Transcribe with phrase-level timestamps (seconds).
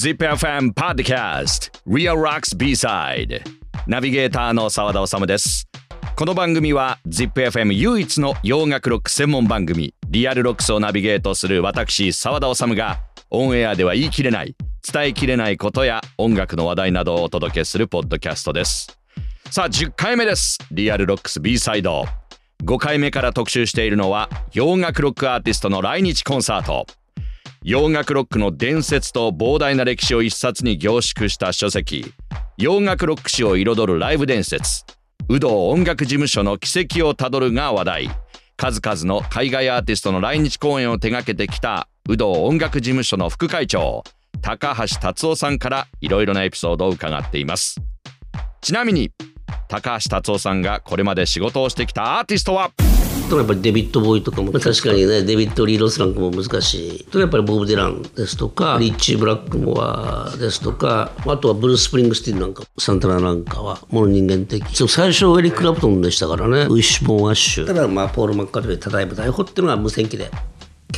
[0.00, 1.72] ZIPFM Podcast.
[1.84, 3.42] Real Rocks B-Side.
[3.88, 5.68] ナビゲーターの澤田治です。
[6.14, 13.00] この番組は ZIPFM 唯一の洋楽ロック専門番組 Real Rocks をナビゲートする私澤田治が
[13.30, 14.54] オンエアでは言い切れない
[14.88, 19.00] 伝えきれないことや音楽の話題などをお届けするポッドキャストです。
[19.50, 20.58] さあ10回目です。
[20.70, 22.04] リアルロックス B サイド
[22.62, 26.86] 5回目から特集しているのは洋楽ロックアーティストの来日コンサート。
[27.64, 32.14] 洋楽ロックの伝説と膨大な歴史を一冊に凝縮した書籍。
[32.56, 34.84] 洋楽ロック史を彩るライブ伝説。
[35.28, 38.10] 有働音楽事務所の軌跡をたどるが話題。
[38.56, 44.02] 数々の海外アーティストの来日公演を手掛けてきた有働音楽事務所の副会長
[44.40, 47.80] 高橋達夫さんからいろいろなエピソードを伺っています。
[48.60, 49.10] ちなみに
[49.68, 52.70] 高橋達夫さんがこれまで仕事をしてきたアーティストは？
[53.28, 57.04] とやっぱりデビッド・ボーイとかも確かにねデビッド・リー・ロスなんかも難しい。
[57.04, 64.64] とやっぱりボブ・デランですとかリッチー・ブラックモアですとかあとはブルース・プリングスティンなんかサンタナなんかはもの人間的。
[64.88, 66.62] 最初エリック・クラプトンでしたからね。
[66.62, 67.66] ウィッシュ・ボーン・アッシュ。
[67.66, 70.30] ただまあポール・マッカートニーただいま逮捕っていうのは無線機で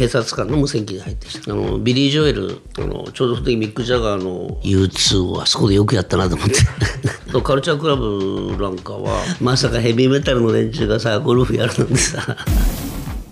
[0.01, 1.53] 警察官の無線機に入ってきた。
[1.53, 6.55] あのビリー・ジョエルあのちょうどその時ミック・ジャガーの U2 をあそこでよくやったなと思って。
[7.45, 12.35] カルチャークラブなんかはまさかヘビーメタルの連中がさゴルフやるなんてさ。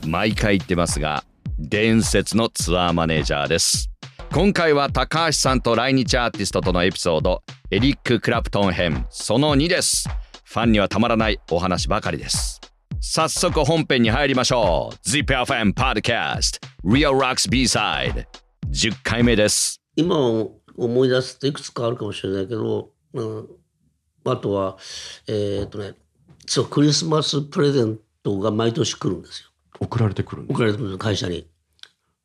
[0.07, 1.25] 毎回言ってますが
[1.59, 3.89] 伝説のツアーマネージャーです。
[4.35, 10.07] 今回は高橋さんと来日アーティストとのエピソードエリック・クラプトン編その2です。
[10.45, 12.58] ファンにはたまらないお話ばかりです
[13.01, 15.09] 早速本編に入りましょう。
[15.09, 18.27] ZIPFM Podcast Real Rocks B-Side
[18.71, 19.81] 10回目です。
[19.95, 23.49] 今思い出すといくつかあるかもしれないけど、うん、
[24.25, 24.79] あとは
[25.29, 25.95] えー、っとね
[26.47, 29.49] そうクリスマスプレゼントが毎年来るんですよ。
[29.79, 31.47] 送られてくる送られてくる会社に。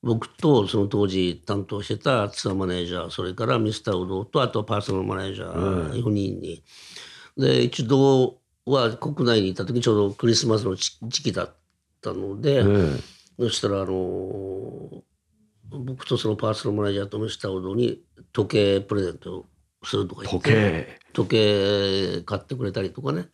[0.02, 6.64] 僕とその当時担当してたツアーマネージャーそれからミスターウドとあとパーソナルマネージャー4人に、
[7.38, 11.56] で一度は国内にいた時ちょうどクリスマスの時期だっ
[12.02, 13.02] たので、えー、
[13.40, 15.04] そしたらあの
[15.70, 19.46] 僕とそのパーソナルマネージャーとミスターウドに時計プレゼント
[19.84, 21.00] するとか言って時計。
[21.14, 23.28] 時計買ってくれたりとかね。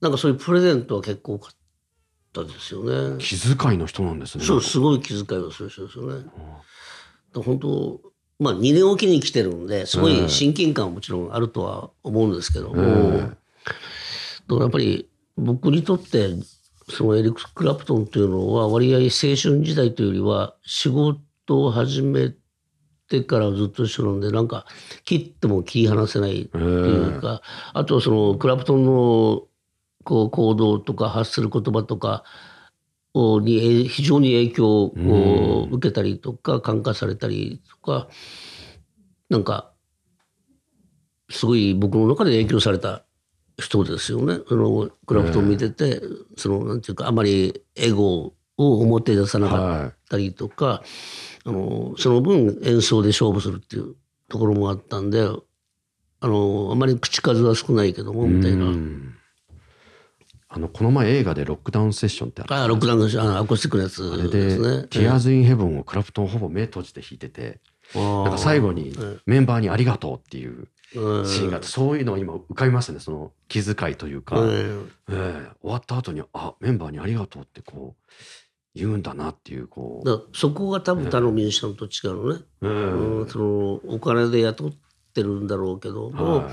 [0.00, 1.56] なんかそういうプレゼントは結構多かっ
[2.32, 3.18] たですよね。
[3.18, 4.44] 気遣いの人なんですね。
[4.44, 6.24] そうすごい気遣いをする人ですよね、
[7.34, 8.00] うん、本当
[8.38, 13.36] まあ2年おきに来てるんですごい親近感はもちろんあるとは思うんですけども、え
[14.50, 16.30] やっぱり僕にとって
[16.88, 19.04] そのエリック・クラプトンというのは割合青
[19.36, 22.32] 春時代というよりは仕事を始め
[23.08, 24.66] てからずっと一緒なんでなんか
[25.04, 27.42] 切っても切り離せないっていうか
[27.72, 29.42] あとそのクラプトンの
[30.04, 32.24] こう行動とか発する言葉とか
[33.14, 38.08] に非常に影響を受けたりとか感化されたりとか
[39.28, 39.72] なんか
[41.30, 43.04] すごい僕の中で影響された
[43.58, 44.38] 人ですよね。
[44.48, 46.00] そのクラフトを見てて、
[46.36, 50.82] そのなんていうかあまりエゴを表に出さなかったりとか、は
[51.46, 53.96] い、あのその分演奏で勝負するっていう
[54.28, 58.66] ところもあったんで、あのあまり口数は少ないけどもみたいな。
[60.50, 64.88] あのこの前映画でロックダウンセッションってああロックダウンセッションアコースティックのやつですね。
[64.88, 67.60] ティアーズ・イン・ヘブンをクラプトンほぼ目閉じて弾いてて、
[67.94, 68.94] なんか最後に
[69.26, 73.00] メンバーにありがとうっていうシーンがあって、そういうのを今浮かびますね。
[73.00, 78.12] その気遣いというか、えー、えー、終わった後にあメンバーにありがとうってこう
[78.74, 80.36] 言うんだなっていうこう。
[80.36, 84.72] そこが多分他のミュージシャンと違うのね、えー、うん、そのお金で雇っ
[85.14, 86.46] てるんだろうけども、はい、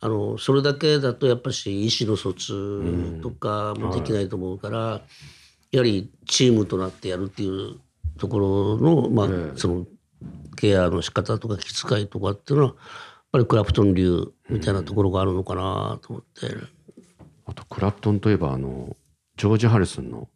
[0.00, 7.80] あのそれだけだとやっぱし意思の疎通とかもできないと思うから、うんはい、やはりチームとなってやるっていう
[8.18, 9.86] ところの,、まあ、えー、その
[10.60, 12.74] ケアの仕方とか気遣いとかっていうのは
[13.32, 16.56] ぱりクラプトン流みたいなところがあるのかなと思って、
[17.46, 18.96] あとクラプトンといえばあの
[19.36, 20.28] ジョージ・ハリスンの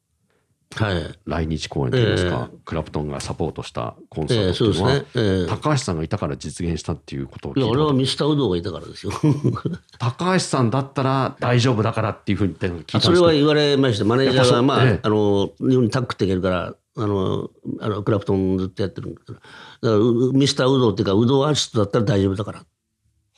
[1.27, 5.06] 来日公演といいますか、えー、クラプトンがサポートしたコンサートっていうのは、えーね。
[5.15, 9.12] えー、高橋さんがいたから実現したっていうことをいや俺はミスターウドがいたからですよ。
[9.99, 14.05] 高橋さんだったら大丈夫だからっていうふうに言ってそれは言われました。
[14.05, 17.50] マネージャーが、まああの日本にタッグっていけるからあの
[17.81, 19.44] あのクラプトンずっとやってるんだからだか
[19.83, 22.67] らミスターウドっていうかウドアーティストだったら大丈夫だからっ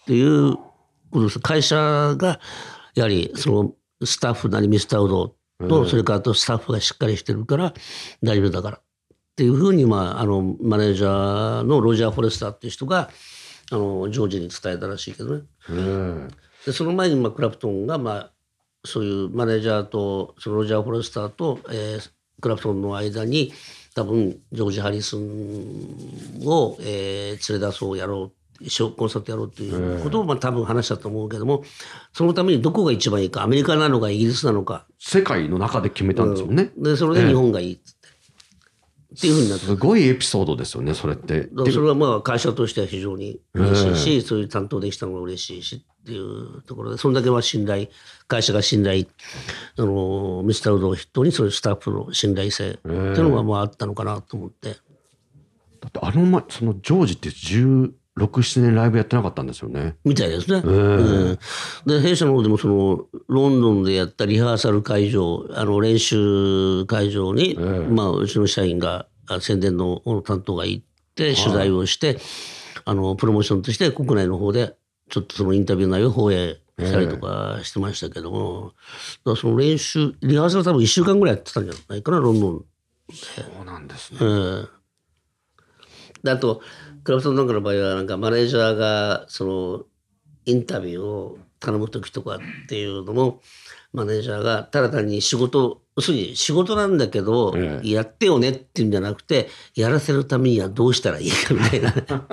[0.06, 0.62] ていうこ
[1.12, 1.40] とです。
[1.40, 1.76] 会社
[2.18, 2.40] が
[2.94, 3.74] やはりその
[4.04, 5.36] スタッフなりミスターウド
[5.68, 7.74] と、それからとスタッフがしっかりしてるから
[8.22, 8.80] 大丈夫だからっ
[9.36, 13.10] ていうふうに、まあ、あのマネージャーのロジャー・フォレスターっていう人が
[13.70, 15.44] あのジョージに伝えたらしいけどね。
[16.66, 18.30] でその前に、まあ、クラプトンが、まあ、
[18.84, 23.52] そういうマネージャーとそのロジャー・フォレスターと、えー、クラプトンの間に
[23.94, 28.44] 多分ジョージ・ハリスンを、えー、連れ出そうやろう
[28.96, 31.64] コンサートやろうということを、まあ、多分話したと思うけども
[32.12, 34.86] そのためにどこが一番いいかアメリカなのかイギリスなのか。
[34.98, 37.74] 世界の中で決めたんですもんね、うん、でそれで日本がいい。
[37.74, 37.93] っって
[39.16, 41.48] っていうふうになってすごいエピソードですよねそれって。
[41.54, 47.86] それはまあ会社としては非常に嬉しいし、そういう担当できたのが嬉しいしっていうところでそんだけは信頼
[48.26, 49.06] 会社が信頼
[49.78, 54.76] あのミスターウドを筆頭にそういうスタッフの信頼性っていうのがまああったのかなと思って。
[55.80, 59.96] だってあの前そのジョージって16、7年ライブやってなかったんですよね。
[60.04, 60.58] みたいですね。
[60.58, 61.38] えー、
[61.86, 69.06] うん、で弊社の方でもそのロンドンでやったリハーサル会場あの練習会場に、えー、まあ、うちの社員が
[69.40, 70.84] 宣伝の担当が行っ
[71.16, 72.18] て取材をして、
[72.84, 74.76] あのプロモーションとして国内の方で
[75.10, 78.74] ちょっとそのインタビュー内容を放映したりとかしてましたけども、
[79.26, 82.64] えー、その練習リハーサル多分1週間ぐらいやってたんじゃないかなロンドンで。
[83.12, 84.18] そうなんですね。
[84.20, 84.68] えー
[86.24, 86.62] であと
[87.04, 89.84] クラフトなんかの場合はなんかマネージャーがその
[90.46, 92.38] インタビューを頼む時とかっ
[92.68, 93.40] ていうのも
[93.92, 97.54] マネージャーがただ単に仕事要するに仕事なんだけど、
[97.84, 101.92] やってよねっていうんじゃなくてやらせるためにはどうしたらいいかみたいな。
[102.02, 102.28] だか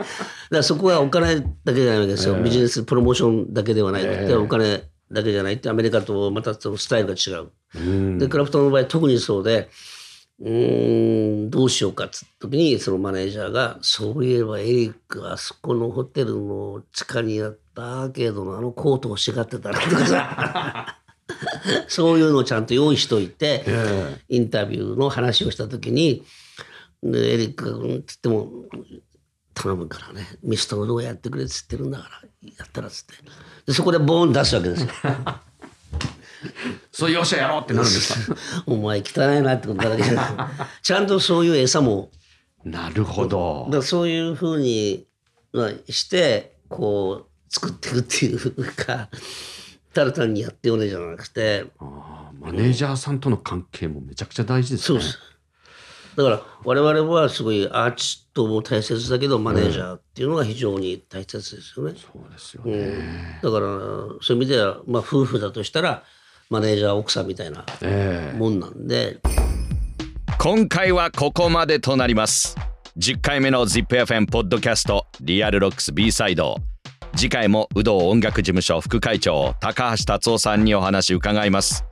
[0.50, 5.70] らそこはお金だけじゃないわけですよ、ビジネスプロモーションだけではないお金だけじゃないって。
[5.70, 8.18] アメリカとまたそのスタイルが違う。
[8.18, 9.70] でクラフトの場合特にそうで
[10.44, 20.98] うんどうしようかっつった時にそのマネージャーが「そういえばエリックあそこのホテルの地下にあったアーケードのあのコートをしがってたら」とかさ
[21.88, 23.64] そういうのをちゃんと用意しといて、
[24.28, 26.24] インタビューの話をした時に
[27.02, 28.52] でエリックが「うん」っつっても
[29.54, 32.10] 「頼むからねミストの動画やってくれ」っつってるんだか
[32.44, 33.14] らやったらっつって
[33.68, 34.90] でそこでボーン出すわけですよ。
[36.92, 38.38] そういうよっしゃやろうってなるんですか？
[38.68, 40.26] お前汚いなってことだけじゃない。
[40.82, 42.12] ちゃんとそういう餌も。
[42.64, 43.68] なるほど。
[43.72, 45.08] だそういうふうに
[45.90, 49.10] してこう作っていくっていうか
[49.94, 51.66] ただ単にやってよねじゃなくて。
[52.40, 55.20] マネージャーさんとの関係もめちゃくちゃ大事ですね、そうです。
[56.16, 61.94] だから我々はすごいアーティストも大切だけどマネージャーっていうのが非常に大切ですよね。
[61.96, 62.74] そうですよね、
[63.44, 63.68] うん、だから
[64.22, 66.04] そういう意味では、まあ、夫婦だとしたら
[66.52, 67.64] マネージャー奥さんみたいな
[68.38, 72.58] もんなんで、えー、今回はここまでとなります。
[72.98, 76.58] 10回目の ZIPFM ポッドキャストリアルロックス B サイド。
[77.16, 81.86] 次回もウドー音楽事務所副会長高橋達夫さんにお話伺います。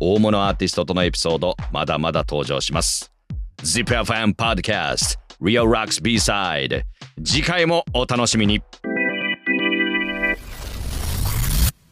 [0.00, 3.12] 大物アーティストとのエピソードまだまだ登場します。
[3.58, 6.82] ZIPFM Podcast Real Rocks B-Side
[7.24, 8.60] 次回もお楽しみに。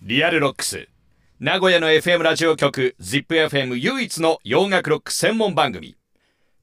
[0.03, 0.89] Real Rocks
[1.41, 5.97] 名古屋の FM ラジオ局 ZIPFM 唯一の洋楽ロック専門番組。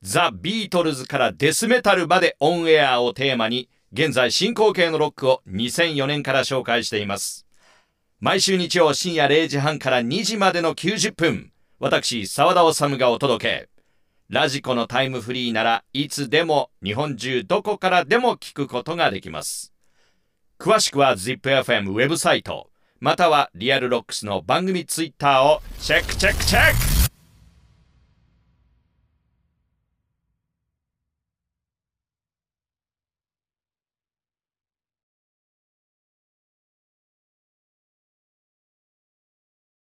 [0.02, 7.48] ザ・ビートルズからデスメタルまでオンエアをテーマに現在進行形のロックを2004年から紹介しています。
[8.20, 13.70] 毎週日曜深夜0時半から2時までの90分私澤田治がお届け。
[14.28, 19.74] ラジコのタイムフリーならいつでも日本中どこからでも聞くことができます。
[20.60, 22.70] 詳しくは ZIPFM ウェブサイト。
[23.06, 26.95] または Real Rocks の番組ツイッターをチェックチェックチェック